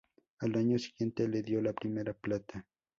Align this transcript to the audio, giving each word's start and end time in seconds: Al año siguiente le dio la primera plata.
Al 0.39 0.55
año 0.55 0.79
siguiente 0.79 1.27
le 1.27 1.43
dio 1.43 1.61
la 1.61 1.73
primera 1.73 2.11
plata. 2.15 2.65